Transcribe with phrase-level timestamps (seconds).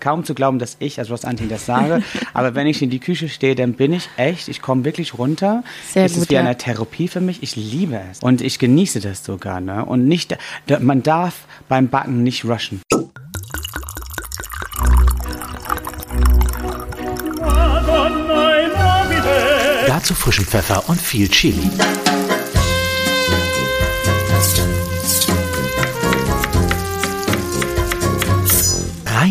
[0.00, 2.02] Kaum zu glauben, dass ich als Ross Antin das sage,
[2.34, 5.62] aber wenn ich in die Küche stehe, dann bin ich echt, ich komme wirklich runter.
[5.92, 6.40] Sehr es gut, ist wie ja.
[6.40, 7.42] eine Therapie für mich.
[7.42, 9.60] Ich liebe es und ich genieße das sogar.
[9.60, 9.84] Ne?
[9.84, 10.36] Und nicht,
[10.80, 12.80] man darf beim Backen nicht rushen.
[19.86, 21.70] Dazu frischen Pfeffer und viel Chili.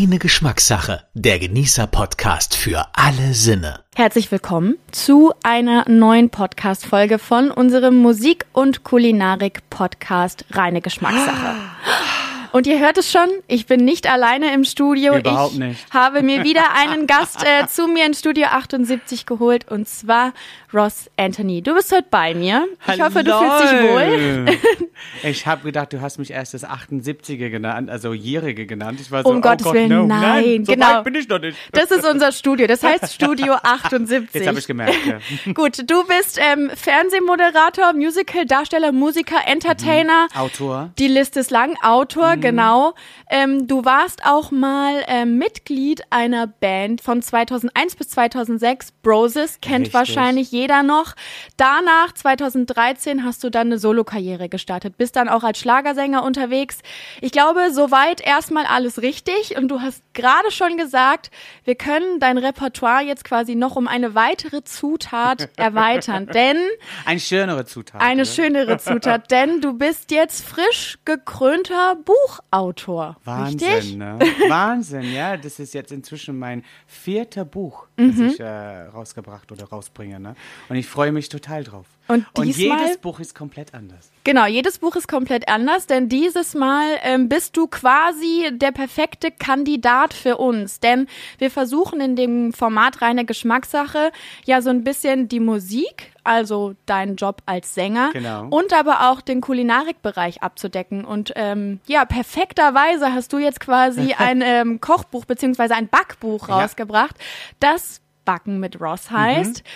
[0.00, 1.02] Reine Geschmackssache.
[1.12, 3.80] Der Genießer-Podcast für alle Sinne.
[3.94, 11.54] Herzlich willkommen zu einer neuen Podcast-Folge von unserem Musik- und Kulinarik-Podcast Reine Geschmackssache.
[12.52, 15.16] Und ihr hört es schon, ich bin nicht alleine im Studio.
[15.16, 15.94] Überhaupt ich nicht.
[15.94, 20.32] habe mir wieder einen Gast äh, zu mir in Studio 78 geholt und zwar
[20.74, 21.62] Ross Anthony.
[21.62, 22.66] Du bist heute bei mir.
[22.92, 24.58] Ich hoffe, du fühlst dich wohl.
[25.22, 28.98] Ich habe gedacht, du hast mich erst das 78er genannt, also Jährige genannt.
[29.00, 30.86] Ich war so, Um oh Gottes Gott, Willen, no, nein, so genau.
[30.86, 31.56] weit bin ich noch nicht.
[31.72, 32.66] Das ist unser Studio.
[32.66, 34.34] Das heißt Studio 78.
[34.34, 34.96] Jetzt habe ich gemerkt.
[35.06, 35.18] Ja.
[35.54, 40.28] Gut, du bist ähm, Fernsehmoderator, Musical-Darsteller, Musiker, Entertainer.
[40.34, 40.90] Autor.
[40.98, 41.76] Die Liste ist lang.
[41.82, 42.40] Autor, Mhm.
[42.40, 42.94] genau.
[43.30, 48.92] Ähm, du warst auch mal ähm, Mitglied einer Band von 2001 bis 2006.
[49.02, 49.94] Broses kennt Richtig.
[49.94, 51.14] wahrscheinlich jeder noch.
[51.56, 54.89] Danach, 2013, hast du dann eine Solokarriere gestartet.
[54.96, 56.78] Bist dann auch als Schlagersänger unterwegs.
[57.20, 59.56] Ich glaube, soweit erstmal alles richtig.
[59.56, 61.30] Und du hast gerade schon gesagt,
[61.64, 66.26] wir können dein Repertoire jetzt quasi noch um eine weitere Zutat erweitern.
[66.26, 66.56] Denn
[67.04, 68.00] Eine schönere Zutat.
[68.00, 68.30] eine oder?
[68.30, 73.16] schönere Zutat, denn du bist jetzt frisch gekrönter Buchautor.
[73.24, 73.96] Wahnsinn, richtig?
[73.96, 74.18] ne?
[74.48, 75.36] Wahnsinn, ja.
[75.36, 78.26] Das ist jetzt inzwischen mein vierter Buch, das Mhm.
[78.28, 80.18] ich äh, rausgebracht oder rausbringe.
[80.20, 80.34] Ne?
[80.68, 81.86] Und ich freue mich total drauf.
[82.10, 84.10] Und diesmal- jedes Buch ist komplett anders.
[84.24, 89.30] Genau, jedes Buch ist komplett anders, denn dieses Mal ähm, bist du quasi der perfekte
[89.30, 90.78] Kandidat für uns.
[90.80, 91.06] Denn
[91.38, 94.12] wir versuchen in dem Format reine Geschmackssache
[94.44, 98.46] ja so ein bisschen die Musik, also deinen Job als Sänger Genau.
[98.50, 101.04] und aber auch den Kulinarikbereich abzudecken.
[101.06, 106.60] Und ähm, ja, perfekterweise hast du jetzt quasi ein ähm, Kochbuch beziehungsweise ein Backbuch Ja.
[106.60, 107.16] rausgebracht,
[107.58, 109.58] das Backen mit Ross heißt.
[109.64, 109.68] Mhm.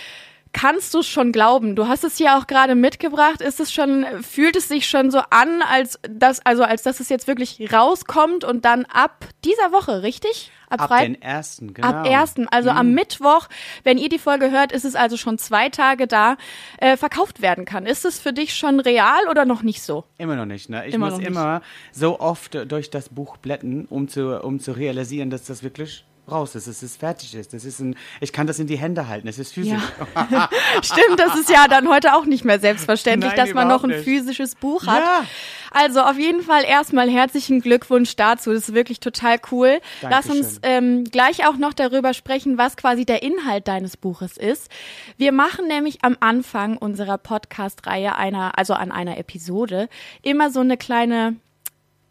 [0.54, 1.74] Kannst du es schon glauben?
[1.74, 3.42] Du hast es hier auch gerade mitgebracht.
[3.42, 7.08] Ist es schon, fühlt es sich schon so an, als das, also als dass es
[7.08, 10.52] jetzt wirklich rauskommt und dann ab dieser Woche, richtig?
[10.68, 11.88] Ab Freit- den ersten, genau.
[11.88, 13.48] Ab ersten, also am Mittwoch,
[13.82, 16.36] wenn ihr die Folge hört, ist es also schon zwei Tage da,
[16.78, 17.84] äh, verkauft werden kann.
[17.84, 20.04] Ist es für dich schon real oder noch nicht so?
[20.18, 20.86] Immer noch nicht, ne?
[20.86, 25.30] Ich Immer muss immer so oft durch das Buch blättern, um zu, um zu realisieren,
[25.30, 27.52] dass das wirklich raus ist, dass es fertig ist.
[27.52, 29.82] Das ist ein, ich kann das in die Hände halten, es ist physisch.
[30.82, 33.90] Stimmt, das ist ja dann heute auch nicht mehr selbstverständlich, Nein, dass man noch ein
[33.90, 34.04] nicht.
[34.04, 35.02] physisches Buch hat.
[35.02, 35.24] Ja.
[35.70, 38.52] Also auf jeden Fall erstmal herzlichen Glückwunsch dazu.
[38.52, 39.80] Das ist wirklich total cool.
[40.02, 44.70] Lass uns ähm, gleich auch noch darüber sprechen, was quasi der Inhalt deines Buches ist.
[45.16, 49.88] Wir machen nämlich am Anfang unserer Podcast-Reihe einer, also an einer Episode,
[50.22, 51.36] immer so eine kleine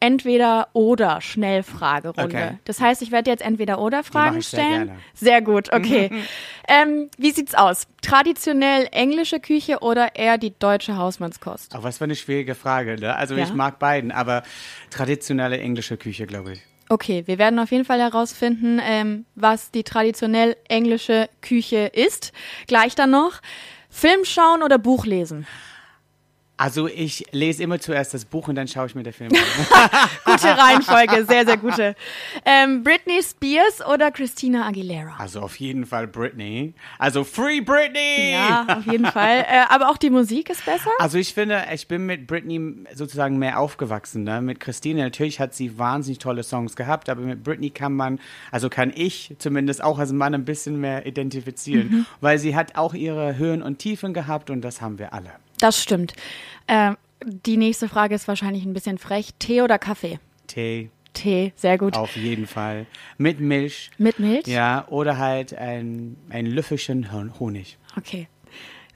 [0.03, 2.23] entweder oder Schnellfragerunde.
[2.23, 2.57] Okay.
[2.65, 4.85] Das heißt, ich werde jetzt entweder oder Fragen sehr stellen.
[4.87, 4.99] gerne.
[5.13, 6.09] Sehr gut, okay.
[6.67, 7.87] ähm, wie sieht's aus?
[8.01, 11.73] Traditionell englische Küche oder eher die deutsche Hausmannskost?
[11.73, 13.15] Auch was für eine schwierige Frage, ne?
[13.15, 13.43] Also Ja.
[13.43, 14.43] ich mag beiden, aber
[14.89, 16.61] traditionelle englische Küche, glaube ich.
[16.89, 22.33] Okay, wir werden auf jeden Fall herausfinden, ähm, was die traditionell englische Küche ist.
[22.67, 23.39] Gleich dann noch.
[23.89, 25.47] Film schauen oder Buch lesen?
[26.63, 29.89] Also ich lese immer zuerst das Buch und dann schaue ich mir den Film an.
[30.23, 31.93] Gute Reihenfolge, sehr, sehr gute.
[32.45, 35.13] Ähm, Britney Spears oder Christina Aguilera?
[35.17, 36.73] Also auf jeden Fall Britney.
[36.97, 38.31] Also Free Britney!
[38.31, 39.39] Ja, auf jeden Fall.
[39.39, 40.89] Äh, aber auch die Musik ist besser?
[40.99, 44.23] Also ich finde, ich bin mit Britney sozusagen mehr aufgewachsen.
[44.23, 44.41] Ne?
[44.41, 48.69] Mit Christine, natürlich hat sie wahnsinnig tolle Songs gehabt, aber mit Britney kann man, also
[48.69, 52.05] kann ich zumindest auch als Mann ein bisschen mehr identifizieren, Mhm.
[52.21, 55.31] weil sie hat auch ihre Höhen und Tiefen gehabt und das haben wir alle.
[55.63, 56.13] Das stimmt.
[56.67, 56.93] Äh,
[57.25, 59.29] die nächste Frage ist wahrscheinlich ein bisschen frech.
[59.39, 60.19] Tee oder Kaffee?
[60.47, 61.95] Tee, Tee, sehr gut.
[61.95, 62.85] auf jeden Fall.
[63.17, 63.89] Mit Milch.
[63.97, 64.45] Mit Milch?
[64.47, 67.77] Ja, oder halt ein, ein Löffelchen Hon- Honig.
[67.97, 68.27] Okay.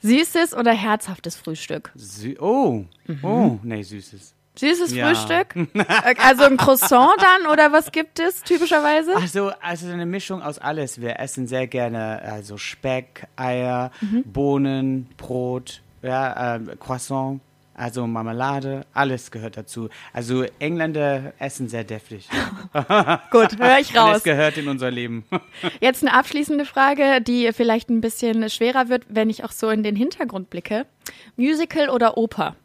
[0.02, 1.92] Süßes oder herzhaftes Frühstück?
[1.96, 2.84] Sü oh,
[3.24, 4.34] oh, nee, süßes.
[4.60, 5.08] Süßes Ja.
[5.08, 5.56] Frühstück?
[6.22, 9.16] Also ein Croissant dann oder was gibt es typischerweise?
[9.16, 11.00] Also, also eine Mischung aus alles.
[11.00, 14.24] Wir essen sehr gerne also Speck, Eier, Mhm.
[14.26, 17.40] Bohnen, Brot, ja, ähm, Croissant,
[17.78, 19.90] also Marmelade, alles gehört dazu.
[20.12, 22.28] Also Engländer essen sehr deftig.
[23.32, 24.18] Gut, höre ich raus.
[24.18, 25.26] es gehört in unser Leben.
[25.80, 29.84] Jetzt eine abschließende Frage, die vielleicht ein bisschen schwerer wird, wenn ich auch so in
[29.84, 30.88] den Hintergrund blicke.
[31.36, 32.56] Musical oder Oper?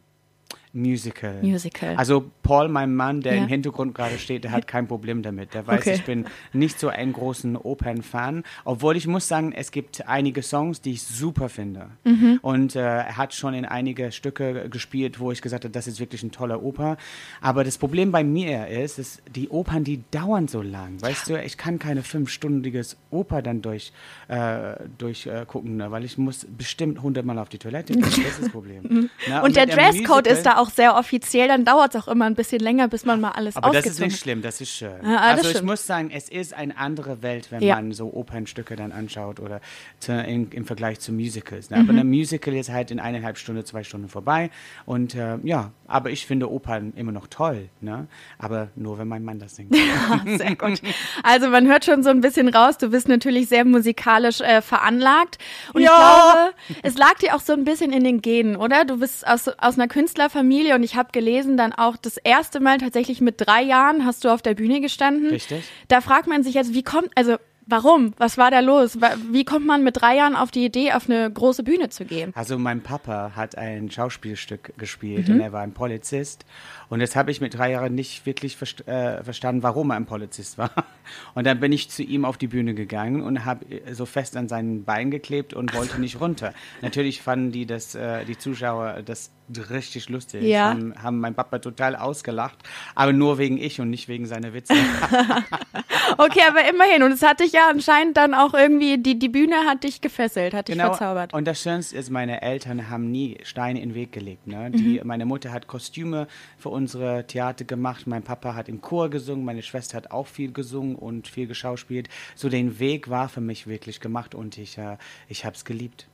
[0.75, 1.43] Musical.
[1.43, 1.97] Musical.
[1.97, 3.43] Also Paul, mein Mann, der ja.
[3.43, 5.53] im Hintergrund gerade steht, der hat kein Problem damit.
[5.53, 5.95] Der weiß, okay.
[5.95, 8.43] ich bin nicht so ein großen Opernfan.
[8.65, 11.89] Obwohl ich muss sagen, es gibt einige Songs, die ich super finde.
[12.05, 12.39] Mhm.
[12.41, 16.01] Und äh, er hat schon in einige Stücke gespielt, wo ich gesagt habe, das ist
[16.01, 16.97] wirklich ein toller Oper.
[17.43, 21.03] Aber das Problem bei mir ist, ist die Opern, die dauern so lang.
[21.03, 21.37] Weißt ja.
[21.37, 23.93] du, ich kann keine fünfstündiges Oper dann durch,
[24.29, 25.91] äh, durchgucken, äh, ne?
[25.91, 27.95] weil ich muss bestimmt hundertmal auf die Toilette.
[27.95, 28.83] Das ist das Problem.
[28.93, 29.11] Mhm.
[29.29, 32.27] Na, und, und der Dresscode ist da auch sehr offiziell, dann dauert es auch immer
[32.27, 34.95] ein bisschen länger, bis man mal alles Aber das ist nicht schlimm, das ist schön.
[35.05, 37.77] Ja, also ich muss sagen, es ist eine andere Welt, wenn ja.
[37.77, 39.61] man so Opernstücke dann anschaut oder
[39.99, 41.71] zu, in, im Vergleich zu Musicals.
[41.71, 41.79] Ne?
[41.79, 41.91] Mhm.
[41.91, 44.51] Aber ein Musical ist halt in eineinhalb Stunden, zwei Stunden vorbei.
[44.87, 47.69] Und äh, ja, aber ich finde Opern immer noch toll.
[47.81, 48.07] Ne?
[48.39, 49.75] Aber nur, wenn mein Mann das singt.
[49.83, 50.81] Ja, sehr gut.
[51.23, 55.39] Also man hört schon so ein bisschen raus, du bist natürlich sehr musikalisch äh, veranlagt.
[55.75, 55.91] Und ja.
[55.91, 58.85] ich glaube, es lag dir auch so ein bisschen in den Genen, oder?
[58.85, 62.79] Du bist aus, aus einer Künstlerfamilie und ich habe gelesen, dann auch das erste Mal
[62.79, 65.31] tatsächlich mit drei Jahren hast du auf der Bühne gestanden.
[65.31, 65.65] Richtig.
[65.89, 68.13] Da fragt man sich jetzt, wie kommt, also Warum?
[68.19, 68.99] Was war da los?
[69.31, 72.33] Wie kommt man mit drei Jahren auf die Idee, auf eine große Bühne zu gehen?
[72.35, 75.37] Also mein Papa hat ein Schauspielstück gespielt mhm.
[75.37, 76.45] und er war ein Polizist.
[76.89, 80.07] Und das habe ich mit drei Jahren nicht wirklich verst äh, verstanden, warum er ein
[80.07, 80.73] Polizist war.
[81.35, 84.37] Und dann bin ich zu ihm auf die Bühne gegangen und habe äh, so fest
[84.37, 86.55] an seinen Bein geklebt und wollte nicht runter.
[86.81, 89.31] Natürlich fanden die das, äh, die Zuschauer das
[89.71, 90.43] richtig lustig.
[90.43, 90.71] Ja.
[90.71, 92.59] Haben, haben mein Papa total ausgelacht,
[92.95, 94.75] aber nur wegen ich und nicht wegen seiner Witze.
[96.19, 97.03] okay, aber immerhin.
[97.03, 100.55] Und es hat dich ja anscheinend dann auch irgendwie, die, die Bühne hat dich gefesselt,
[100.55, 100.91] hat dich genau.
[100.91, 101.35] verzaubert.
[101.35, 104.47] Und das Schönste ist, meine Eltern haben nie Steine in den Weg gelegt.
[104.47, 104.71] Ne?
[104.71, 105.07] Die, mhm.
[105.07, 106.27] Meine Mutter hat Kostüme
[106.59, 110.53] für unsere Theater gemacht, mein Papa hat im Chor gesungen, meine Schwester hat auch viel
[110.53, 112.09] gesungen und viel geschauspielt.
[112.35, 114.97] So den Weg war für mich wirklich gemacht und ich, äh,
[115.29, 116.07] ich habe es geliebt.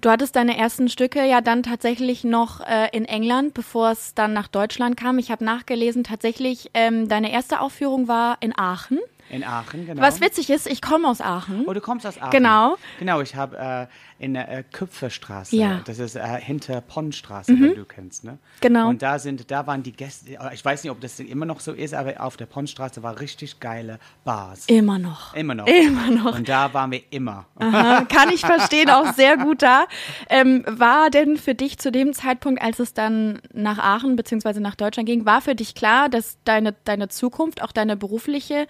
[0.00, 4.32] Du hattest deine ersten Stücke ja dann tatsächlich noch äh, in England, bevor es dann
[4.32, 5.18] nach Deutschland kam.
[5.18, 8.98] Ich habe nachgelesen, tatsächlich, ähm, deine erste Aufführung war in Aachen.
[9.28, 10.00] In Aachen, genau.
[10.00, 11.64] Was witzig ist, ich komme aus Aachen.
[11.66, 12.30] Oh, du kommst aus Aachen.
[12.30, 12.76] Genau.
[12.98, 13.86] Genau, ich habe äh,
[14.18, 15.80] in der äh, Küpferstraße, ja.
[15.84, 17.62] das ist äh, hinter Ponnstraße, mhm.
[17.62, 18.38] wenn du kennst, ne?
[18.60, 18.88] Genau.
[18.88, 21.60] Und da sind, da waren die Gäste, äh, ich weiß nicht, ob das immer noch
[21.60, 24.66] so ist, aber auf der Ponnstraße war richtig geile Bars.
[24.66, 25.34] Immer noch.
[25.34, 25.66] Immer noch.
[25.66, 26.36] Immer noch.
[26.36, 27.46] Und da waren wir immer.
[27.56, 29.86] Aha, kann ich verstehen, auch sehr gut da.
[30.30, 34.60] Ähm, war denn für dich zu dem Zeitpunkt, als es dann nach Aachen bzw.
[34.60, 38.66] nach Deutschland ging, war für dich klar, dass deine, deine Zukunft, auch deine berufliche,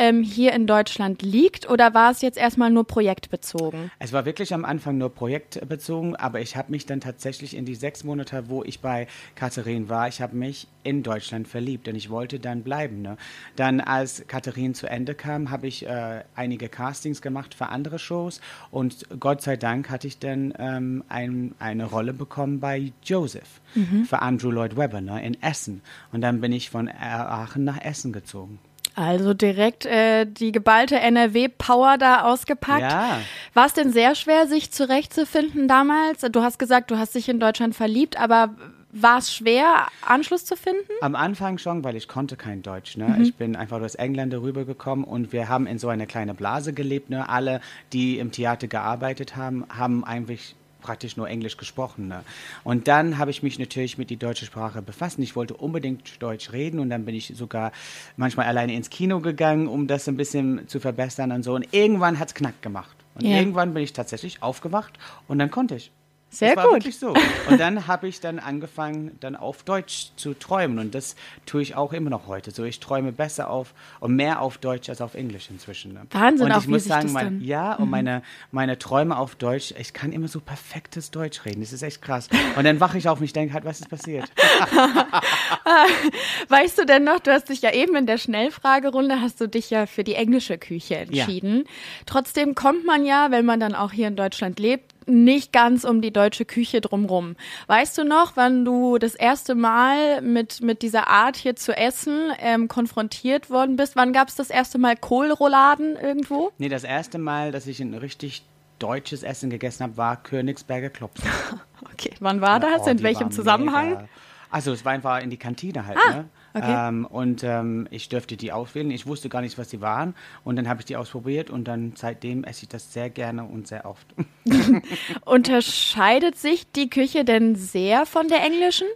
[0.00, 3.90] ähm, hier in Deutschland liegt oder war es jetzt erstmal nur projektbezogen?
[3.98, 7.74] Es war wirklich am Anfang nur projektbezogen, aber ich habe mich dann tatsächlich in die
[7.74, 12.08] sechs Monate, wo ich bei Katharin war, ich habe mich in Deutschland verliebt und ich
[12.08, 13.02] wollte dann bleiben.
[13.02, 13.18] Ne?
[13.56, 18.40] Dann, als Katharin zu Ende kam, habe ich äh, einige Castings gemacht für andere Shows
[18.70, 24.06] und Gott sei Dank hatte ich dann ähm, ein, eine Rolle bekommen bei Joseph mhm.
[24.06, 25.82] für Andrew Lloyd Webber ne, in Essen.
[26.10, 28.58] Und dann bin ich von Aachen nach Essen gezogen.
[28.94, 32.82] Also direkt äh, die geballte NRW-Power da ausgepackt.
[32.82, 33.20] Ja.
[33.54, 36.20] War es denn sehr schwer, sich zurechtzufinden damals?
[36.20, 38.50] Du hast gesagt, du hast dich in Deutschland verliebt, aber
[38.92, 40.90] war es schwer, Anschluss zu finden?
[41.00, 42.96] Am Anfang schon, weil ich konnte kein Deutsch.
[42.96, 43.08] Ne?
[43.08, 43.22] Mhm.
[43.22, 47.10] Ich bin einfach aus England rübergekommen und wir haben in so einer kleinen Blase gelebt.
[47.10, 47.28] Ne?
[47.28, 47.60] Alle,
[47.92, 52.08] die im Theater gearbeitet haben, haben eigentlich praktisch nur Englisch gesprochen.
[52.08, 52.22] Ne?
[52.64, 55.18] Und dann habe ich mich natürlich mit die deutsche Sprache befasst.
[55.18, 57.72] Ich wollte unbedingt Deutsch reden und dann bin ich sogar
[58.16, 61.54] manchmal alleine ins Kino gegangen, um das ein bisschen zu verbessern und so.
[61.54, 62.96] Und irgendwann hat es knack gemacht.
[63.14, 63.38] Und ja.
[63.38, 65.90] irgendwann bin ich tatsächlich aufgewacht und dann konnte ich.
[66.32, 67.12] Sehr das war wirklich so.
[67.48, 70.78] Und dann habe ich dann angefangen, dann auf Deutsch zu träumen.
[70.78, 72.52] Und das tue ich auch immer noch heute.
[72.52, 75.92] So, ich träume besser auf und mehr auf Deutsch als auf Englisch inzwischen.
[75.92, 76.02] Ne?
[76.10, 77.82] Wahnsinn, und ich auch muss sagen, mein, ja, mhm.
[77.82, 78.22] und meine,
[78.52, 81.62] meine Träume auf Deutsch, ich kann immer so perfektes Deutsch reden.
[81.62, 82.28] Das ist echt krass.
[82.56, 84.30] Und dann wache ich auf und ich denke halt, was ist passiert?
[86.48, 89.70] weißt du denn noch, du hast dich ja eben in der Schnellfragerunde, hast du dich
[89.70, 91.56] ja für die englische Küche entschieden.
[91.56, 91.72] Ja.
[92.06, 96.00] Trotzdem kommt man ja, wenn man dann auch hier in Deutschland lebt, nicht ganz um
[96.00, 97.36] die deutsche Küche drumrum.
[97.66, 102.32] Weißt du noch, wann du das erste Mal mit, mit dieser Art hier zu essen
[102.38, 103.96] ähm, konfrontiert worden bist?
[103.96, 106.52] Wann gab es das erste Mal Kohlrouladen irgendwo?
[106.58, 108.44] Nee, das erste Mal, dass ich ein richtig
[108.78, 111.28] deutsches Essen gegessen habe, war Königsberger Klopsen.
[111.92, 112.82] okay, wann war das?
[112.86, 113.90] Oh, in welchem Zusammenhang?
[113.90, 114.08] Mega.
[114.50, 116.10] Also es war einfach in die Kantine halt, ah.
[116.10, 116.28] ne?
[116.52, 116.88] Okay.
[116.88, 118.90] Ähm, und ähm, ich dürfte die auswählen.
[118.90, 120.14] Ich wusste gar nicht, was die waren.
[120.44, 123.68] Und dann habe ich die ausprobiert und dann seitdem esse ich das sehr gerne und
[123.68, 124.06] sehr oft.
[125.24, 128.88] Unterscheidet sich die Küche denn sehr von der englischen?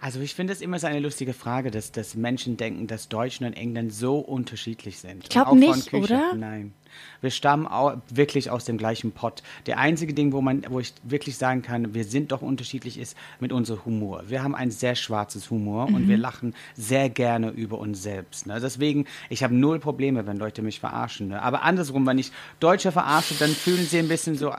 [0.00, 3.56] Also ich finde es immer so eine lustige Frage, dass, dass Menschen denken, dass Deutschland
[3.56, 5.24] und England so unterschiedlich sind.
[5.24, 6.34] Ich glaube nicht, oder?
[6.34, 6.72] Nein.
[7.20, 9.42] Wir stammen auch wirklich aus dem gleichen Pott.
[9.66, 13.16] Der einzige Ding, wo man, wo ich wirklich sagen kann, wir sind doch unterschiedlich, ist
[13.40, 14.24] mit unserem Humor.
[14.28, 15.94] Wir haben ein sehr schwarzes Humor mhm.
[15.94, 18.46] und wir lachen sehr gerne über uns selbst.
[18.46, 18.58] Ne?
[18.60, 21.28] Deswegen, ich habe null Probleme, wenn Leute mich verarschen.
[21.28, 21.42] Ne?
[21.42, 24.52] Aber andersrum, wenn ich Deutsche verarsche, dann fühlen sie ein bisschen so,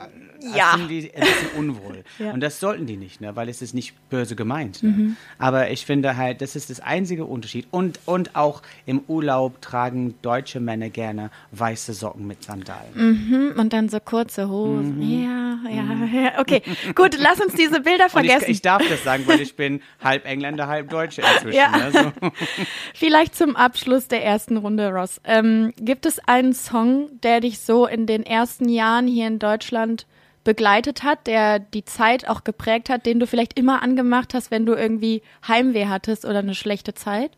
[0.54, 0.76] ja.
[0.76, 2.04] sind die ein bisschen unwohl.
[2.18, 2.32] ja.
[2.32, 3.36] Und das sollten die nicht, ne?
[3.36, 4.82] weil es ist nicht böse gemeint.
[4.82, 4.90] Ne?
[4.90, 5.16] Mhm.
[5.38, 7.66] Aber ich finde halt, das ist das einzige Unterschied.
[7.70, 12.92] Und, und auch im Urlaub tragen deutsche Männer gerne weiße Socken mit Sandalen.
[12.94, 13.54] Mhm.
[13.58, 14.96] Und dann so kurze Hosen.
[14.96, 15.22] Mhm.
[15.24, 16.14] Ja, ja, mhm.
[16.14, 16.38] ja.
[16.38, 16.62] Okay,
[16.94, 18.44] gut, lass uns diese Bilder vergessen.
[18.44, 21.56] Ich, ich, darf das sagen, weil ich bin halb Engländer, halb Deutsche inzwischen.
[21.56, 21.76] Ja.
[21.76, 21.92] Ne?
[21.92, 22.12] So.
[22.94, 25.20] Vielleicht zum Abschluss der ersten Runde, Ross.
[25.24, 30.06] Ähm, gibt es einen Song, der dich so in den ersten Jahren hier in Deutschland
[30.44, 34.66] begleitet hat, der die Zeit auch geprägt hat, den du vielleicht immer angemacht hast, wenn
[34.66, 37.30] du irgendwie Heimweh hattest oder eine schlechte Zeit?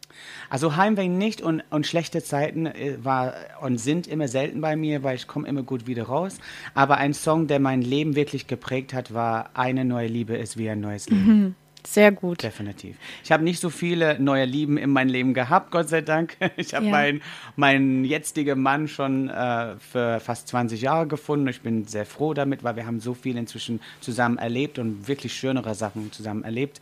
[0.50, 5.02] Also Heimweh nicht und, und schlechte Zeiten äh, war und sind immer selten bei mir,
[5.02, 6.38] weil ich komme immer gut wieder raus.
[6.74, 10.68] Aber ein Song, der mein Leben wirklich geprägt hat, war Eine neue Liebe ist wie
[10.68, 11.26] ein neues Leben.
[11.26, 11.54] Mhm.
[11.86, 12.42] Sehr gut.
[12.42, 12.96] Definitiv.
[13.22, 16.36] Ich habe nicht so viele neue Lieben in meinem Leben gehabt, Gott sei Dank.
[16.56, 16.90] Ich habe ja.
[16.90, 17.22] meinen
[17.54, 21.46] mein jetzigen Mann schon äh, für fast 20 Jahre gefunden.
[21.48, 25.34] Ich bin sehr froh damit, weil wir haben so viel inzwischen zusammen erlebt und wirklich
[25.34, 26.80] schönere Sachen zusammen erlebt.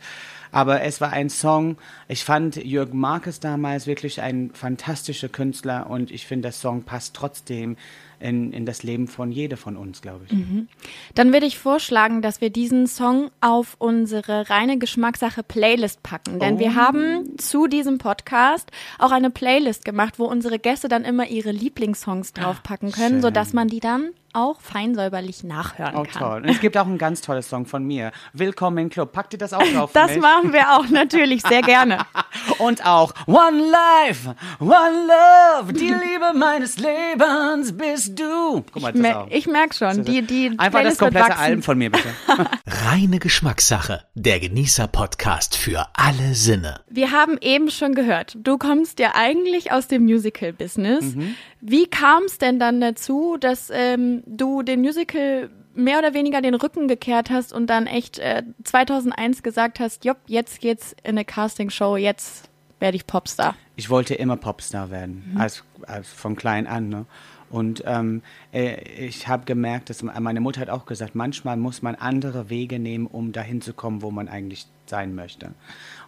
[0.51, 6.11] Aber es war ein Song, ich fand Jürgen Marcus damals wirklich ein fantastischer Künstler und
[6.11, 7.75] ich finde, der Song passt trotzdem
[8.19, 10.31] in, in das Leben von jeder von uns, glaube ich.
[10.33, 10.67] Mhm.
[11.13, 16.39] Dann würde ich vorschlagen, dass wir diesen Song auf unsere reine Geschmackssache Playlist packen.
[16.39, 16.59] Denn oh.
[16.59, 21.51] wir haben zu diesem Podcast auch eine Playlist gemacht, wo unsere Gäste dann immer ihre
[21.51, 23.21] Lieblingssongs draufpacken können, Schön.
[23.21, 26.21] sodass man die dann auch feinsäuberlich nachhören oh, kann.
[26.21, 26.41] Toll.
[26.43, 28.11] Und es gibt auch einen ganz tollen Song von mir.
[28.33, 29.13] Willkommen im Club.
[29.13, 29.91] Packt ihr das auch drauf?
[29.93, 30.19] das mich?
[30.19, 31.99] machen wir auch natürlich sehr gerne.
[32.59, 38.63] Und auch One Life, One Love, die Liebe meines Lebens bist du.
[38.71, 40.03] Guck mal, ich, mer ich merke schon.
[40.03, 42.09] Die, die Einfach das komplette Album von mir, bitte.
[42.67, 44.03] Reine Geschmackssache.
[44.13, 46.79] Der Genießer-Podcast für alle Sinne.
[46.89, 51.15] Wir haben eben schon gehört, du kommst ja eigentlich aus dem Musical-Business.
[51.15, 51.35] Mhm.
[51.61, 56.55] Wie kam es denn dann dazu, dass ähm, du den Musical mehr oder weniger den
[56.55, 61.25] Rücken gekehrt hast und dann echt äh, 2001 gesagt hast, jopp, jetzt geht's in eine
[61.25, 63.55] Castingshow, jetzt werde ich Popstar?
[63.75, 65.41] Ich wollte immer Popstar werden, mhm.
[65.41, 66.89] als, als von klein an.
[66.89, 67.05] Ne?
[67.49, 68.21] Und ähm,
[68.53, 72.79] äh, ich habe gemerkt, dass meine Mutter hat auch gesagt, manchmal muss man andere Wege
[72.79, 75.53] nehmen, um dahin zu kommen, wo man eigentlich sein möchte.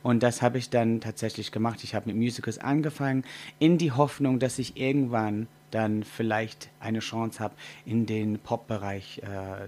[0.04, 1.84] Und das habe ich dann tatsächlich gemacht.
[1.84, 3.24] Ich habe mit Musicals angefangen,
[3.60, 9.68] in die Hoffnung, dass ich irgendwann dann vielleicht eine Chance habe, in den Pop-Bereich äh,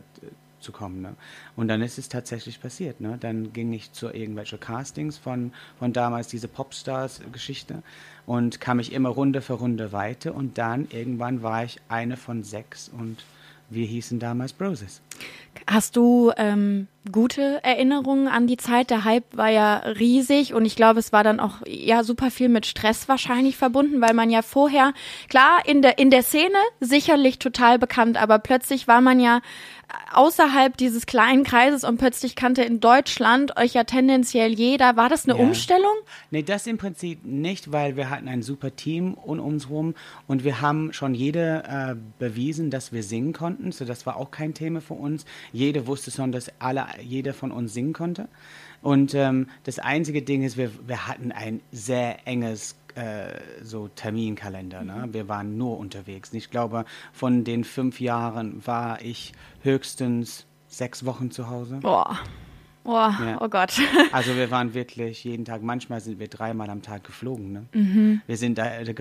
[0.60, 1.02] zu kommen.
[1.02, 1.16] Ne?
[1.56, 3.02] Und dann ist es tatsächlich passiert.
[3.02, 3.18] Ne?
[3.20, 7.82] Dann ging ich zu irgendwelchen Castings von, von damals, diese Popstars-Geschichte,
[8.30, 10.36] und kam ich immer Runde für Runde weiter.
[10.36, 13.18] Und dann irgendwann war ich eine von sechs und
[13.72, 15.02] wir hießen damals Broses.
[15.66, 18.92] Hast du ähm, gute Erinnerungen an die Zeit?
[18.92, 22.50] Der Hype war ja riesig und ich glaube, es war dann auch ja super viel
[22.50, 24.94] mit Stress wahrscheinlich verbunden, weil man ja vorher
[25.28, 29.42] klar in der in der Szene sicherlich total bekannt, aber plötzlich war man ja
[30.14, 34.96] außerhalb dieses kleinen Kreises und plötzlich kannte in Deutschland euch ja tendenziell jeder.
[34.96, 35.44] War das eine ja.
[35.44, 35.96] Umstellung?
[36.32, 39.96] Nee, das im Prinzip nicht, weil wir hatten ein super Team um uns rum
[40.28, 43.72] und wir haben schon jede äh, bewiesen, dass wir singen konnten.
[43.72, 45.26] So, das war auch kein Thema für uns.
[45.52, 48.28] Jeder wusste schon, dass alle, jeder von uns singen konnte.
[48.82, 54.84] Und ähm, das einzige Ding ist, wir, wir hatten ein sehr enges äh, so Terminkalender.
[54.84, 55.08] Ne?
[55.12, 56.34] Wir waren nur unterwegs.
[56.34, 61.80] Ich glaube, von den fünf Jahren war ich höchstens sechs Wochen zu Hause.
[61.82, 62.18] Boah.
[62.90, 63.38] Oh, ja.
[63.40, 63.74] oh Gott.
[64.12, 67.52] also wir waren wirklich jeden Tag, manchmal sind wir dreimal am Tag geflogen.
[67.52, 67.66] Ne?
[67.72, 68.22] Mhm.
[68.26, 68.96] Wir sind da äh,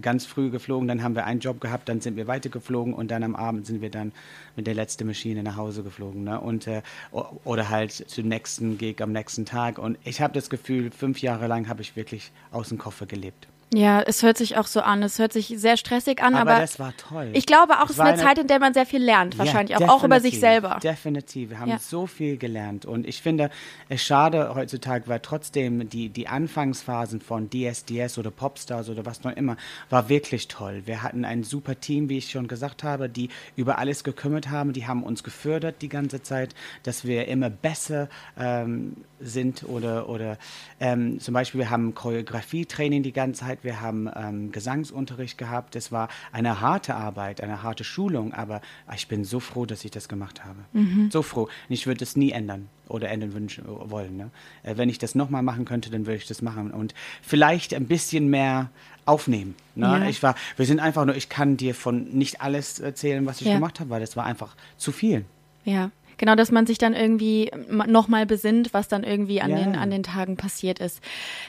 [0.00, 3.24] ganz früh geflogen, dann haben wir einen Job gehabt, dann sind wir weitergeflogen und dann
[3.24, 4.12] am Abend sind wir dann
[4.54, 6.22] mit der letzten Maschine nach Hause geflogen.
[6.22, 6.40] Ne?
[6.40, 9.78] Und, äh, oder halt zum nächsten Gig am nächsten Tag.
[9.78, 13.48] Und ich habe das Gefühl, fünf Jahre lang habe ich wirklich aus dem Koffer gelebt.
[13.72, 15.02] Ja, es hört sich auch so an.
[15.02, 17.30] Es hört sich sehr stressig an, aber, aber das war toll.
[17.32, 19.78] Ich glaube auch, es ist eine, eine Zeit, in der man sehr viel lernt, wahrscheinlich
[19.78, 20.78] ja, auch, auch über sich selber.
[20.82, 21.50] Definitiv.
[21.50, 21.78] Wir haben ja.
[21.78, 22.86] so viel gelernt.
[22.86, 23.50] Und ich finde
[23.88, 29.32] es schade heutzutage, weil trotzdem die, die Anfangsphasen von DSDS oder Popstars oder was noch
[29.32, 29.56] immer,
[29.90, 30.82] war wirklich toll.
[30.84, 34.72] Wir hatten ein super Team, wie ich schon gesagt habe, die über alles gekümmert haben.
[34.72, 40.38] Die haben uns gefördert die ganze Zeit, dass wir immer besser ähm, sind oder, oder
[40.80, 45.76] ähm, zum Beispiel wir haben Choreografietraining die ganze Zeit wir haben ähm, Gesangsunterricht gehabt.
[45.76, 48.60] Es war eine harte Arbeit, eine harte Schulung, aber
[48.94, 50.58] ich bin so froh, dass ich das gemacht habe.
[50.72, 51.10] Mhm.
[51.10, 51.42] So froh.
[51.42, 54.16] Und ich würde es nie ändern oder ändern wünschen wollen.
[54.16, 54.30] Ne?
[54.62, 56.70] Äh, wenn ich das nochmal machen könnte, dann würde ich das machen.
[56.70, 58.70] Und vielleicht ein bisschen mehr
[59.06, 59.54] aufnehmen.
[59.74, 59.86] Ne?
[59.86, 60.08] Ja.
[60.08, 63.48] Ich war, wir sind einfach nur, ich kann dir von nicht alles erzählen, was ich
[63.48, 63.54] ja.
[63.54, 65.24] gemacht habe, weil das war einfach zu viel.
[65.64, 65.90] Ja.
[66.16, 67.50] Genau, dass man sich dann irgendwie
[67.86, 69.58] nochmal besinnt, was dann irgendwie an, ja.
[69.58, 71.00] den, an den Tagen passiert ist.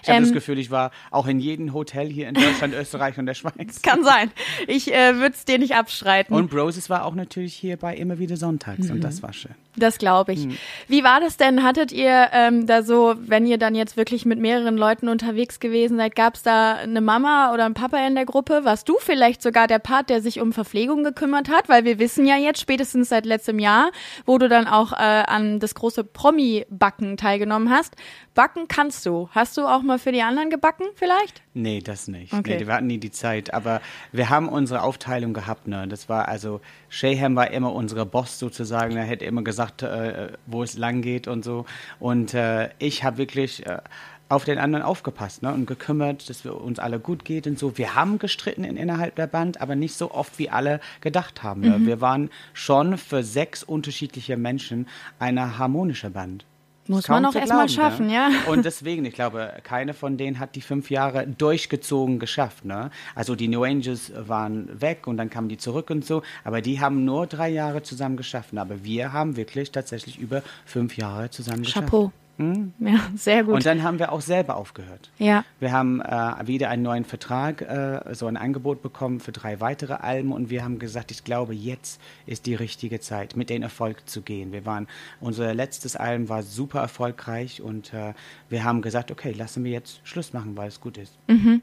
[0.02, 3.18] Ich habe das ähm, Gefühl, ich war auch in jedem Hotel hier in Deutschland, Österreich
[3.18, 3.82] und der Schweiz.
[3.82, 4.32] Kann sein.
[4.68, 6.36] Ich äh, würde es dir nicht abstreiten.
[6.36, 8.96] Und Broses war auch natürlich hier bei immer wieder sonntags mhm.
[8.96, 9.56] und das war schön.
[9.78, 10.46] Das glaube ich.
[10.46, 10.58] Mhm.
[10.88, 11.64] Wie war das denn?
[11.64, 15.98] Hattet ihr ähm, da so, wenn ihr dann jetzt wirklich mit mehreren Leuten unterwegs gewesen
[15.98, 18.62] seid, gab es da eine Mama oder einen Papa in der Gruppe?
[18.64, 21.70] Warst du vielleicht sogar der Part, der sich um Verpflegung gekümmert hat?
[21.70, 23.92] Weil wir wissen ja jetzt, spätestens seit letztem Jahr,
[24.26, 27.96] wo du dann auch äh, an das große Promi-Backen teilgenommen hast.
[28.34, 29.30] Backen kannst du.
[29.32, 31.42] Hast du auch mal für die anderen gebacken vielleicht?
[31.54, 32.34] Nee, das nicht.
[32.34, 32.58] Okay.
[32.58, 33.54] Nee, wir hatten nie die Zeit.
[33.54, 35.68] Aber wir haben unsere Aufteilung gehabt.
[35.68, 35.88] Ne?
[35.88, 36.60] Das war also,
[36.96, 38.96] Shayham war immer unsere Boss sozusagen.
[38.96, 41.66] Er hätte immer gesagt, äh, wo es lang geht und so.
[42.00, 43.66] Und äh, ich habe wirklich...
[43.66, 43.80] Äh,
[44.28, 47.78] auf den anderen aufgepasst ne, und gekümmert, dass wir uns alle gut geht und so.
[47.78, 51.62] Wir haben gestritten in, innerhalb der Band, aber nicht so oft, wie alle gedacht haben.
[51.62, 51.78] Ne?
[51.78, 51.86] Mhm.
[51.86, 54.88] Wir waren schon für sechs unterschiedliche Menschen
[55.20, 56.44] eine harmonische Band.
[56.88, 58.14] Muss man auch erstmal schaffen, ne?
[58.14, 58.30] ja.
[58.48, 62.66] Und deswegen, ich glaube, keine von denen hat die fünf Jahre durchgezogen geschafft.
[62.66, 62.92] Ne?
[63.16, 66.80] Also die New Angels waren weg und dann kamen die zurück und so, aber die
[66.80, 68.56] haben nur drei Jahre zusammen geschafft.
[68.56, 71.88] Aber wir haben wirklich tatsächlich über fünf Jahre zusammen geschafft.
[71.88, 72.12] Chapeau.
[72.38, 72.74] Hm?
[72.80, 73.56] Ja, sehr gut.
[73.56, 75.10] Und dann haben wir auch selber aufgehört.
[75.18, 75.46] Ja.
[75.60, 79.94] Wir haben äh, wieder einen neuen Vertrag, äh, so ein Angebot bekommen für drei weitere
[79.94, 84.10] Alben und wir haben gesagt, ich glaube, jetzt ist die richtige Zeit, mit den Erfolg
[84.10, 84.52] zu gehen.
[84.52, 84.88] Wir waren,
[85.22, 88.14] unser letztes Album war super erfolgreich und äh,
[88.50, 91.18] wir haben gesagt, okay, lassen wir jetzt Schluss machen, weil es gut ist.
[91.28, 91.62] Mhm.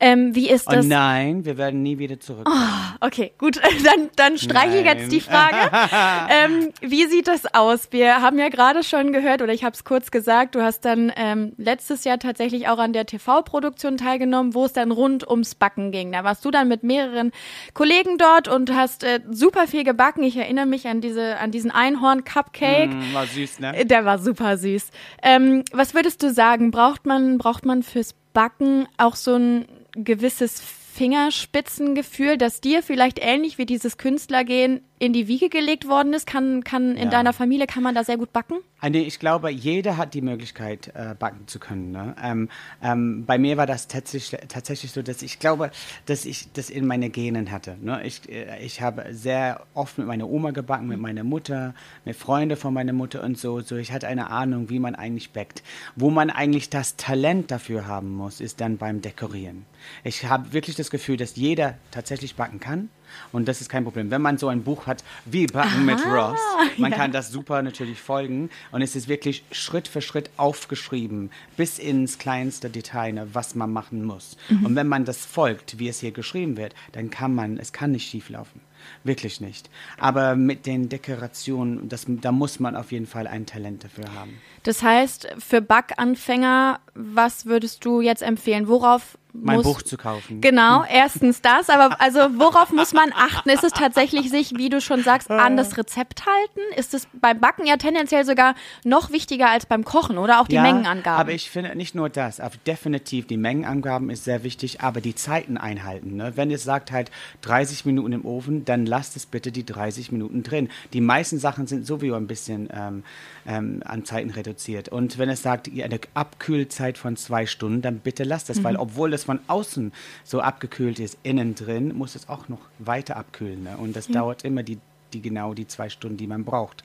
[0.00, 0.84] Ähm, wie ist das?
[0.84, 2.48] Oh nein, wir werden nie wieder zurück.
[2.50, 5.56] Oh, okay, gut, dann, dann streiche ich jetzt die Frage.
[6.30, 7.88] ähm, wie sieht das aus?
[7.92, 11.12] Wir haben ja gerade schon gehört, oder ich habe es kurz gesagt, du hast dann
[11.16, 15.92] ähm, letztes Jahr tatsächlich auch an der TV-Produktion teilgenommen, wo es dann rund ums Backen
[15.92, 16.12] ging.
[16.12, 17.30] Da warst du dann mit mehreren
[17.72, 20.24] Kollegen dort und hast äh, super viel gebacken.
[20.24, 22.90] Ich erinnere mich an diese, an diesen Einhorn-Cupcake.
[22.90, 23.84] Mm, war süß, ne?
[23.84, 24.90] Der war super süß.
[25.22, 26.72] Ähm, was würdest du sagen?
[26.72, 29.64] Braucht man, braucht man fürs Backen auch so ein
[29.94, 36.26] gewisses Fingerspitzengefühl, das dir vielleicht ähnlich wie dieses Künstlergehen in die Wiege gelegt worden ist?
[36.26, 37.10] Kann, kann in ja.
[37.10, 38.56] deiner Familie, kann man da sehr gut backen?
[38.80, 41.90] Ah, ich glaube, jeder hat die Möglichkeit, äh, backen zu können.
[41.90, 42.14] Ne?
[42.22, 42.48] Ähm,
[42.82, 45.70] ähm, bei mir war das tatsächlich, tatsächlich so, dass ich glaube,
[46.06, 47.76] dass ich das in meine Genen hatte.
[47.80, 48.04] Ne?
[48.04, 51.74] Ich, äh, ich habe sehr oft mit meiner Oma gebacken, mit meiner Mutter,
[52.04, 53.60] mit Freunden von meiner Mutter und so.
[53.60, 53.76] so.
[53.76, 55.62] Ich hatte eine Ahnung, wie man eigentlich backt.
[55.96, 59.66] Wo man eigentlich das Talent dafür haben muss, ist dann beim Dekorieren.
[60.02, 62.90] Ich habe wirklich das Gefühl, dass jeder tatsächlich backen kann.
[63.32, 64.10] Und das ist kein Problem.
[64.10, 66.38] Wenn man so ein Buch hat wie Backen Aha, mit Ross,
[66.78, 66.96] man ja.
[66.96, 68.50] kann das super natürlich folgen.
[68.72, 74.04] Und es ist wirklich Schritt für Schritt aufgeschrieben, bis ins kleinste Detail, was man machen
[74.04, 74.36] muss.
[74.48, 74.66] Mhm.
[74.66, 77.92] Und wenn man das folgt, wie es hier geschrieben wird, dann kann man, es kann
[77.92, 78.60] nicht schief laufen.
[79.02, 79.70] Wirklich nicht.
[79.98, 84.34] Aber mit den Dekorationen, das, da muss man auf jeden Fall ein Talent dafür haben.
[84.64, 88.66] Das heißt, für Backanfänger, was würdest du jetzt empfehlen?
[88.66, 90.40] Worauf mein muss, Buch zu kaufen.
[90.40, 93.50] Genau, erstens das, aber also worauf muss man achten?
[93.50, 96.60] Ist es tatsächlich sich, wie du schon sagst, an das Rezept halten?
[96.76, 100.54] Ist es beim Backen ja tendenziell sogar noch wichtiger als beim Kochen oder auch die
[100.54, 101.20] ja, Mengenangaben?
[101.20, 105.16] Aber ich finde nicht nur das, aber definitiv die Mengenangaben ist sehr wichtig, aber die
[105.16, 106.16] Zeiten einhalten.
[106.16, 106.32] Ne?
[106.36, 107.10] Wenn es sagt halt
[107.42, 110.68] 30 Minuten im Ofen, dann lasst es bitte die 30 Minuten drin.
[110.92, 113.02] Die meisten Sachen sind sowieso ein bisschen ähm,
[113.46, 114.53] ähm, an Zeiten reduziert.
[114.90, 118.64] Und wenn es sagt, eine Abkühlzeit von zwei Stunden, dann bitte lasst es, mhm.
[118.64, 119.92] weil obwohl es von außen
[120.24, 123.64] so abgekühlt ist, innen drin muss es auch noch weiter abkühlen.
[123.64, 123.76] Ne?
[123.76, 124.14] Und das ja.
[124.14, 124.78] dauert immer die,
[125.12, 126.84] die genau die zwei Stunden, die man braucht.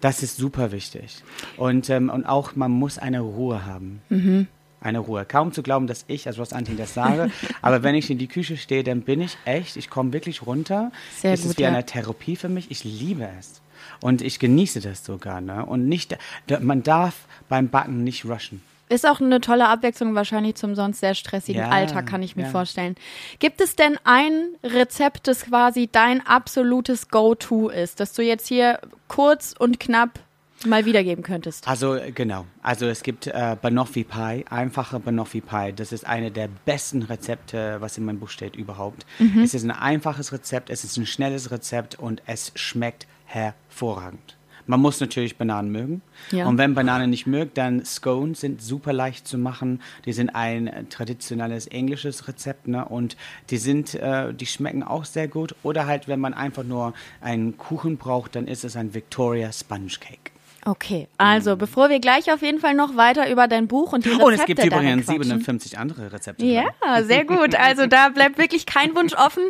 [0.00, 1.22] Das ist super wichtig.
[1.56, 4.02] Und, ähm, und auch man muss eine Ruhe haben.
[4.08, 4.46] Mhm.
[4.80, 5.24] Eine Ruhe.
[5.24, 7.30] Kaum zu glauben, dass ich, also was Antin das sage,
[7.62, 10.92] aber wenn ich in die Küche stehe, dann bin ich echt, ich komme wirklich runter.
[11.16, 11.70] Sehr es gut, ist wie ja.
[11.70, 12.70] eine Therapie für mich.
[12.70, 13.62] Ich liebe es.
[14.00, 15.40] Und ich genieße das sogar.
[15.40, 15.64] Ne?
[15.64, 16.16] Und nicht,
[16.60, 18.62] man darf beim Backen nicht rushen.
[18.88, 22.44] Ist auch eine tolle Abwechslung wahrscheinlich zum sonst sehr stressigen ja, Alltag, kann ich mir
[22.44, 22.50] ja.
[22.50, 22.94] vorstellen.
[23.40, 28.78] Gibt es denn ein Rezept, das quasi dein absolutes Go-To ist, das du jetzt hier
[29.08, 30.20] kurz und knapp
[30.64, 31.66] mal wiedergeben könntest?
[31.66, 32.46] Also genau.
[32.62, 35.72] Also es gibt äh, Banoffee Pie, einfache Banoffee Pie.
[35.74, 39.04] Das ist eine der besten Rezepte, was in meinem Buch steht überhaupt.
[39.18, 39.42] Mhm.
[39.42, 44.36] Es ist ein einfaches Rezept, es ist ein schnelles Rezept und es schmeckt hervorragend.
[44.66, 46.02] Man muss natürlich Bananen mögen.
[46.32, 46.46] Ja.
[46.46, 49.80] Und wenn Bananen nicht mögt, dann Scones sind super leicht zu machen.
[50.04, 52.84] Die sind ein traditionelles englisches Rezept ne?
[52.84, 53.16] und
[53.50, 55.54] die sind, äh, die schmecken auch sehr gut.
[55.62, 59.92] Oder halt, wenn man einfach nur einen Kuchen braucht, dann ist es ein Victoria Sponge
[60.00, 60.32] Cake.
[60.66, 61.58] Okay, also mhm.
[61.58, 64.34] bevor wir gleich auf jeden Fall noch weiter über dein Buch und die Rezepte Und
[64.34, 66.44] es gibt übrigens 57 andere Rezepte.
[66.44, 66.64] Ja,
[67.04, 67.54] sehr gut.
[67.54, 69.44] Also da bleibt wirklich kein Wunsch offen.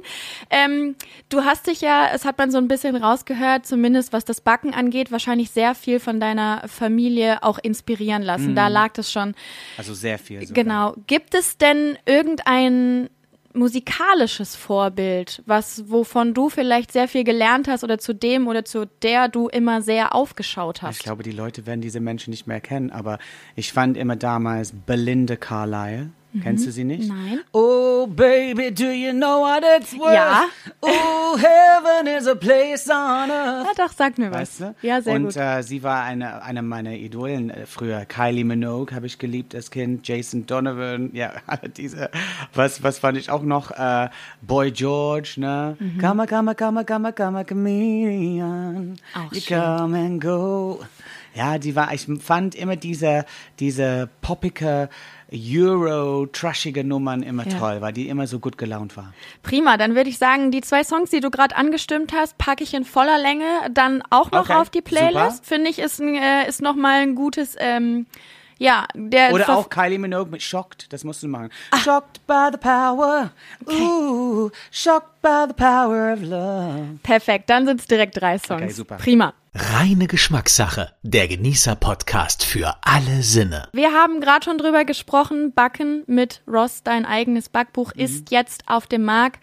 [0.50, 0.94] Ähm,
[1.30, 4.74] du hast dich ja, es hat man so ein bisschen rausgehört, zumindest was das Backen
[4.74, 8.50] angeht, wahrscheinlich sehr viel von deiner Familie auch inspirieren lassen.
[8.50, 8.56] Mhm.
[8.56, 9.34] Da lag das schon.
[9.78, 10.46] Also sehr viel.
[10.46, 10.64] Sogar.
[10.64, 10.94] Genau.
[11.06, 13.08] Gibt es denn irgendein
[13.56, 18.86] musikalisches Vorbild, was wovon du vielleicht sehr viel gelernt hast oder zu dem oder zu
[19.02, 20.98] der du immer sehr aufgeschaut hast?
[20.98, 23.18] Ich glaube, die Leute werden diese Menschen nicht mehr kennen, aber
[23.54, 26.25] ich fand immer damals Belinda Carlisle Mhm.
[26.42, 27.08] Kennst du sie nicht?
[27.08, 27.40] Nein.
[27.52, 30.14] Oh, baby, do you know what it's worth?
[30.14, 30.44] Ja.
[30.80, 33.66] Oh, heaven is a place on earth.
[33.76, 34.40] Ja, doch, sag mir was.
[34.40, 34.74] Weißt du?
[34.82, 35.36] Ja, sehr Und, gut.
[35.36, 38.04] Und äh, sie war eine, eine meiner Idolen äh, früher.
[38.04, 40.06] Kylie Minogue habe ich geliebt als Kind.
[40.06, 41.32] Jason Donovan, ja,
[41.76, 42.10] diese.
[42.54, 43.70] Was, was fand ich auch noch?
[43.70, 44.08] Äh,
[44.42, 45.76] Boy George, ne?
[45.78, 45.98] Mhm.
[46.00, 48.96] Come, come, come, come, come, comedian.
[49.14, 49.58] Auch you schön.
[49.58, 50.80] come and go.
[51.36, 53.26] Ja, die war, ich fand immer diese,
[53.58, 54.88] diese poppige,
[55.32, 57.58] Euro-trashige Nummern immer ja.
[57.58, 59.12] toll, weil die immer so gut gelaunt war.
[59.42, 62.74] Prima, dann würde ich sagen, die zwei Songs, die du gerade angestimmt hast, packe ich
[62.74, 64.54] in voller Länge dann auch noch okay.
[64.54, 65.44] auf die Playlist.
[65.44, 68.06] Finde ich, ist, äh, ist nochmal ein gutes, ähm,
[68.58, 71.50] ja, der Oder auch Kylie Minogue mit Shocked, das musst du machen.
[71.72, 71.78] Ah.
[71.78, 73.30] Shocked by the power,
[73.66, 73.82] okay.
[73.82, 76.98] ooh, shocked by the power of love.
[77.02, 78.62] Perfekt, dann sind es direkt drei Songs.
[78.62, 78.96] Okay, super.
[78.96, 79.34] Prima.
[79.58, 83.70] Reine Geschmackssache, der Genießer-Podcast für alle Sinne.
[83.72, 88.02] Wir haben gerade schon drüber gesprochen, Backen mit Ross, dein eigenes Backbuch, mhm.
[88.02, 89.42] ist jetzt auf dem Markt.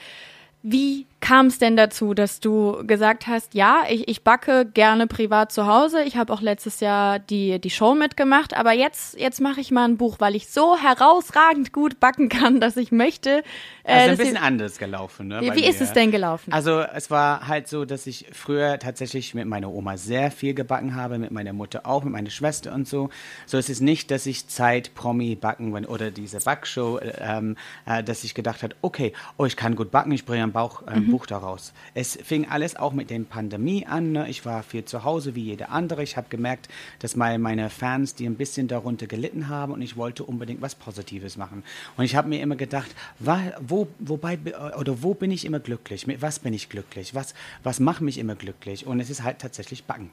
[0.61, 5.53] Wie kam es denn dazu, dass du gesagt hast, ja, ich, ich backe gerne privat
[5.53, 6.03] zu Hause.
[6.03, 9.85] Ich habe auch letztes Jahr die, die Show mitgemacht, aber jetzt, jetzt mache ich mal
[9.85, 13.41] ein Buch, weil ich so herausragend gut backen kann, dass ich möchte.
[13.85, 15.29] Äh, also ein bisschen anders gelaufen.
[15.29, 16.51] Ne, wie, wie ist es denn gelaufen?
[16.51, 20.93] Also es war halt so, dass ich früher tatsächlich mit meiner Oma sehr viel gebacken
[20.93, 23.09] habe, mit meiner Mutter auch, mit meiner Schwester und so.
[23.45, 27.55] So es ist nicht, dass ich Zeit Promi backen oder diese Backshow, ähm,
[27.85, 30.83] äh, dass ich gedacht habe, okay, oh, ich kann gut backen, ich bringe ein Bauch.
[30.93, 31.73] Ähm, mhm Buch daraus.
[31.93, 34.13] Es fing alles auch mit der Pandemie an.
[34.13, 34.27] Ne?
[34.29, 36.01] Ich war viel zu Hause wie jeder andere.
[36.01, 39.95] Ich habe gemerkt, dass meine, meine Fans, die ein bisschen darunter gelitten haben und ich
[39.95, 41.63] wollte unbedingt was Positives machen.
[41.97, 44.39] Und ich habe mir immer gedacht, wo, wobei,
[44.79, 46.07] oder wo bin ich immer glücklich?
[46.07, 47.13] Mit was bin ich glücklich?
[47.13, 48.87] Was, was macht mich immer glücklich?
[48.87, 50.09] Und es ist halt tatsächlich Backen.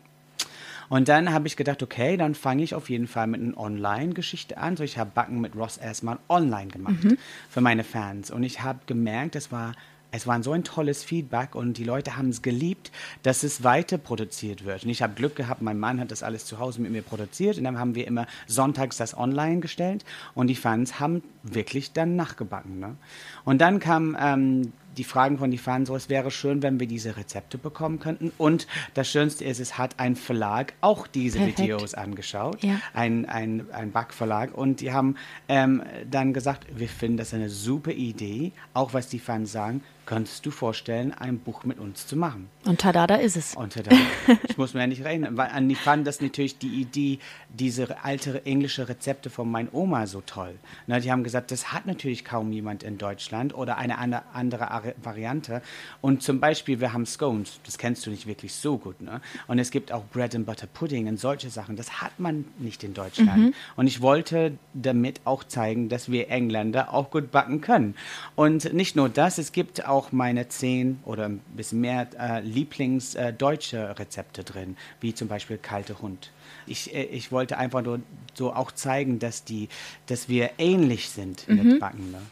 [0.90, 4.58] Und dann habe ich gedacht, okay, dann fange ich auf jeden Fall mit einer Online-Geschichte
[4.58, 4.76] an.
[4.76, 7.16] So, ich habe Backen mit Ross erstmal online gemacht mhm.
[7.48, 8.30] für meine Fans.
[8.30, 9.72] Und ich habe gemerkt, es war
[10.12, 12.90] es war so ein tolles Feedback und die Leute haben es geliebt,
[13.22, 14.84] dass es weiter produziert wird.
[14.84, 17.58] Und ich habe Glück gehabt, mein Mann hat das alles zu Hause mit mir produziert
[17.58, 22.16] und dann haben wir immer sonntags das online gestellt und die Fans haben wirklich dann
[22.16, 22.80] nachgebacken.
[22.80, 22.96] Ne?
[23.44, 26.86] Und dann kam ähm, die Fragen von den Fans so, es wäre schön, wenn wir
[26.86, 28.32] diese Rezepte bekommen könnten.
[28.36, 31.58] Und das Schönste ist, es hat ein Verlag auch diese Perfekt.
[31.58, 32.78] Videos angeschaut, ja.
[32.92, 34.52] ein, ein, ein Backverlag.
[34.52, 35.16] Und die haben
[35.48, 40.44] ähm, dann gesagt, wir finden das eine super Idee, auch was die Fans sagen könntest
[40.44, 42.48] du vorstellen, ein Buch mit uns zu machen?
[42.64, 43.54] Und tada, da ist es.
[43.54, 43.92] Und tada,
[44.48, 48.44] ich muss mir ja nicht rechnen, weil die fanden das natürlich die Idee, diese alte
[48.44, 50.58] englische Rezepte von meiner Oma so toll.
[50.88, 53.98] Ne, die haben gesagt, das hat natürlich kaum jemand in Deutschland oder eine
[54.34, 54.72] andere
[55.02, 55.62] Variante.
[56.00, 59.00] Und zum Beispiel, wir haben Scones, das kennst du nicht wirklich so gut.
[59.00, 59.20] Ne?
[59.46, 61.76] Und es gibt auch Bread and Butter Pudding und solche Sachen.
[61.76, 63.36] Das hat man nicht in Deutschland.
[63.36, 63.54] Mhm.
[63.76, 67.94] Und ich wollte damit auch zeigen, dass wir Engländer auch gut backen können.
[68.34, 72.40] Und nicht nur das, es gibt auch auch meine zehn oder ein bisschen mehr äh,
[72.40, 76.30] Lieblingsdeutsche äh, Rezepte drin, wie zum Beispiel kalte Hund.
[76.66, 78.00] Ich, äh, ich wollte einfach nur
[78.32, 79.68] so auch zeigen, dass, die,
[80.06, 81.56] dass wir ähnlich sind mhm.
[81.56, 82.12] mit Backen.
[82.12, 82.22] Ne?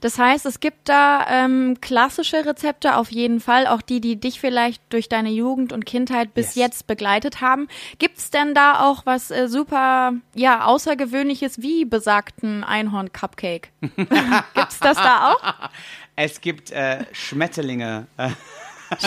[0.00, 4.40] Das heißt, es gibt da ähm, klassische Rezepte auf jeden Fall, auch die, die dich
[4.40, 6.56] vielleicht durch deine Jugend und Kindheit bis yes.
[6.56, 7.68] jetzt begleitet haben.
[7.98, 13.70] Gibt es denn da auch was äh, super, ja, außergewöhnliches wie besagten Einhorn-Cupcake?
[13.80, 15.70] Gibt es das da auch?
[16.16, 18.06] Es gibt äh, Schmetterlinge.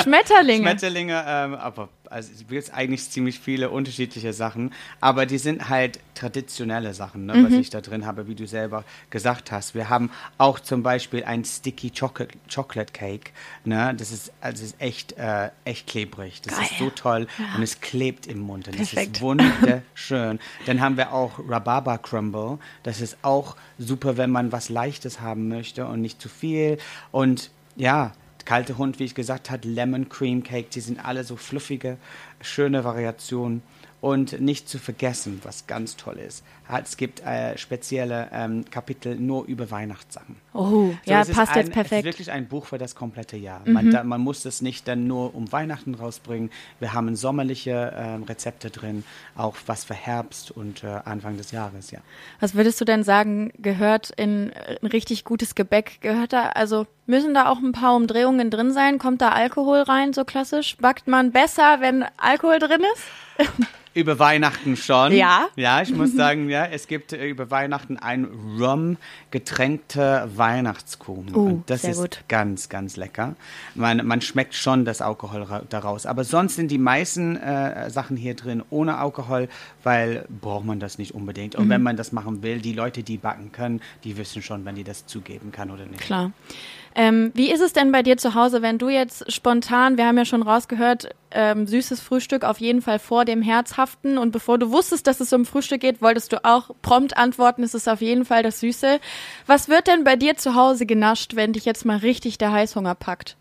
[0.02, 0.63] Schmetterlinge.
[0.63, 6.00] Schmetterlinge, ähm, aber also es gibt eigentlich ziemlich viele unterschiedliche Sachen, aber die sind halt
[6.13, 7.46] traditionelle Sachen, ne, mhm.
[7.46, 9.74] was ich da drin habe, wie du selber gesagt hast.
[9.76, 13.32] Wir haben auch zum Beispiel ein Sticky Chocolate, Chocolate Cake,
[13.63, 16.41] ne, das ist also ist echt äh, echt klebrig.
[16.41, 16.67] Das Geil.
[16.70, 17.56] ist so toll ja.
[17.56, 19.12] und es klebt im Mund und Perfekt.
[19.12, 20.39] das ist wunderschön.
[20.65, 25.48] Dann haben wir auch Rhabarber Crumble, das ist auch super, wenn man was Leichtes haben
[25.48, 26.78] möchte und nicht zu viel
[27.12, 28.12] und ja,
[28.45, 31.97] kalte Hund, wie ich gesagt habe, Lemon Cream Cake, die sind alle so fluffige,
[32.41, 33.62] schöne Variationen.
[34.01, 36.43] Und nicht zu vergessen, was ganz toll ist,
[36.80, 40.38] es gibt äh, spezielle ähm, Kapitel nur über Weihnachtssachen.
[40.54, 41.91] Oh, so, ja, passt ein, jetzt perfekt.
[41.91, 43.62] Es ist wirklich ein Buch für das komplette Jahr.
[43.65, 43.73] Mhm.
[43.73, 46.49] Man, da, man, muss es nicht dann nur um Weihnachten rausbringen.
[46.80, 49.04] Wir haben sommerliche äh, Rezepte drin,
[49.36, 51.99] auch was für Herbst und äh, Anfang des Jahres, ja.
[52.39, 55.99] Was würdest du denn sagen, gehört in ein richtig gutes Gebäck?
[56.01, 59.00] Gehört da, also müssen da auch ein paar Umdrehungen drin sein?
[59.00, 60.78] Kommt da Alkohol rein, so klassisch?
[60.78, 63.48] Backt man besser, wenn Alkohol drin ist?
[63.94, 65.12] Über Weihnachten schon.
[65.12, 65.50] Ja.
[65.58, 68.26] Ja, ich muss sagen, ja, es gibt äh, über Weihnachten ein
[68.58, 68.96] Rum
[69.32, 71.36] getränkter Weihnachtskuchen.
[71.36, 72.24] Uh, Und das ist gut.
[72.30, 73.36] ganz, ganz lecker.
[73.76, 76.06] Man, man schmeckt schon das Alkohol daraus.
[76.06, 79.50] Aber sonst sind die meisten äh, Sachen hier drin ohne Alkohol,
[79.84, 81.56] weil braucht man das nicht unbedingt.
[81.56, 81.72] Und mhm.
[81.72, 84.86] wenn man das machen will, die Leute, die backen können, die wissen schon, wenn die
[84.86, 86.00] das zugeben kann oder nicht.
[86.00, 86.32] Klar.
[87.02, 90.20] Ähm, wie ist es denn bei dir zu Hause, wenn du jetzt spontan, wir haben
[90.20, 94.70] ja schon rausgehört, ähm, süßes Frühstück auf jeden Fall vor dem Herzhaften und bevor du
[94.70, 98.24] wusstest, dass es um Frühstück geht, wolltest du auch prompt antworten, es ist auf jeden
[98.24, 99.00] Fall das Süße.
[99.48, 102.94] Was wird denn bei dir zu Hause genascht, wenn dich jetzt mal richtig der Heißhunger
[102.94, 103.36] packt?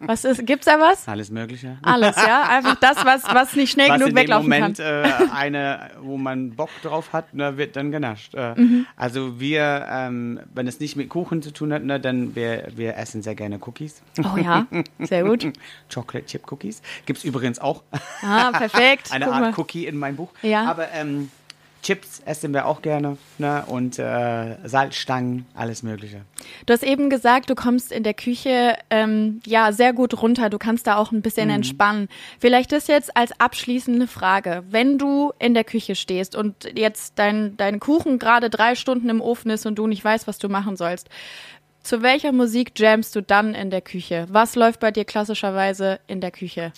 [0.00, 1.08] Was ist, gibt's da was?
[1.08, 1.78] Alles Mögliche.
[1.82, 2.42] Alles, ja.
[2.48, 5.04] Einfach das, was, was nicht schnell was genug in weglaufen dem Moment, kann.
[5.04, 8.34] Äh, eine, wo man Bock drauf hat, ne, wird dann genascht.
[8.34, 8.86] Äh, mhm.
[8.96, 12.96] Also wir, ähm, wenn es nicht mit Kuchen zu tun hat, ne, dann wir, wir
[12.96, 14.02] essen sehr gerne Cookies.
[14.18, 14.66] Oh ja,
[14.98, 15.46] sehr gut.
[15.92, 16.82] Chocolate Chip Cookies.
[17.06, 17.82] Gibt's übrigens auch.
[18.22, 19.08] Ah, perfekt.
[19.12, 19.54] eine Guck Art mal.
[19.56, 20.30] Cookie in meinem Buch.
[20.42, 20.64] Ja.
[20.64, 21.30] Aber ähm,
[21.86, 23.62] Chips essen wir auch gerne ne?
[23.68, 26.22] und äh, Salzstangen, alles Mögliche.
[26.66, 30.50] Du hast eben gesagt, du kommst in der Küche ähm, ja sehr gut runter.
[30.50, 31.54] Du kannst da auch ein bisschen Mhm.
[31.54, 32.08] entspannen.
[32.40, 34.64] Vielleicht das jetzt als abschließende Frage.
[34.68, 39.20] Wenn du in der Küche stehst und jetzt dein, dein Kuchen gerade drei Stunden im
[39.20, 41.08] Ofen ist und du nicht weißt, was du machen sollst,
[41.84, 44.26] zu welcher Musik jammst du dann in der Küche?
[44.28, 46.72] Was läuft bei dir klassischerweise in der Küche?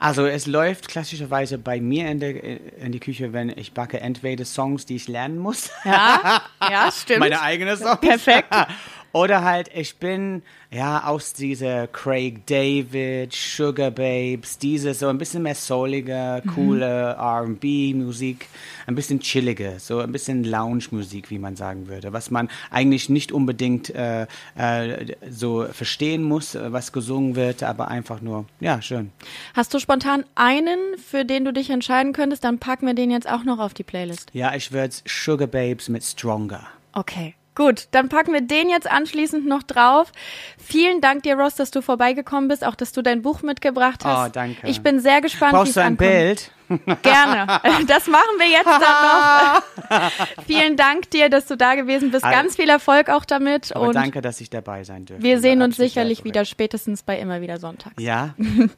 [0.00, 2.42] Also es läuft klassischerweise bei mir in der
[2.78, 5.70] in die Küche, wenn ich backe, entweder Songs, die ich lernen muss.
[5.84, 7.18] Ja, ja, stimmt.
[7.20, 8.00] Meine eigene Songs.
[8.00, 8.48] Perfekt.
[9.12, 15.42] Oder halt, ich bin ja aus dieser Craig David, Sugar Babes, diese so ein bisschen
[15.42, 18.46] mehr soulige, coole R&B-Musik,
[18.86, 23.32] ein bisschen chillige, so ein bisschen Lounge-Musik, wie man sagen würde, was man eigentlich nicht
[23.32, 29.10] unbedingt äh, äh, so verstehen muss, was gesungen wird, aber einfach nur, ja, schön.
[29.54, 32.44] Hast du spontan einen, für den du dich entscheiden könntest?
[32.44, 34.30] Dann packen wir den jetzt auch noch auf die Playlist.
[34.34, 36.66] Ja, ich würde Sugar Babes mit Stronger.
[36.92, 37.34] Okay.
[37.54, 40.12] Gut, dann packen wir den jetzt anschließend noch drauf.
[40.58, 44.28] Vielen Dank dir, Ross, dass du vorbeigekommen bist, auch dass du dein Buch mitgebracht hast.
[44.28, 44.68] Oh, danke.
[44.68, 46.08] Ich bin sehr gespannt, wie Brauchst es du ein ankommt.
[46.10, 46.50] Bild?
[47.02, 47.60] Gerne.
[47.88, 50.10] Das machen wir jetzt dann noch.
[50.46, 52.22] Vielen Dank dir, dass du da gewesen bist.
[52.22, 53.74] Ganz viel Erfolg auch damit.
[53.74, 55.24] Aber und danke, dass ich dabei sein dürfte.
[55.24, 57.96] wir sehen uns sicherlich wieder spätestens bei immer wieder Sonntags.
[57.98, 58.34] Ja,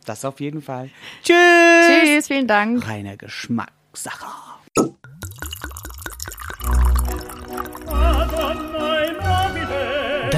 [0.07, 0.89] das auf jeden Fall.
[1.23, 1.37] Tschüss.
[1.87, 2.89] Tschüss, vielen Dank.
[2.89, 4.27] Reine Geschmackssache.